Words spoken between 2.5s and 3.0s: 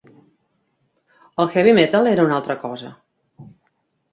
cosa.